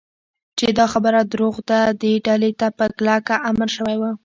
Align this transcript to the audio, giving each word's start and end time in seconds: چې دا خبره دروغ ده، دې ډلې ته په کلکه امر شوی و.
چې 0.57 0.67
دا 0.77 0.85
خبره 0.93 1.19
دروغ 1.31 1.55
ده، 1.69 1.81
دې 2.01 2.13
ډلې 2.25 2.51
ته 2.59 2.67
په 2.77 2.85
کلکه 2.97 3.35
امر 3.49 3.69
شوی 3.77 3.97
و. 3.99 4.03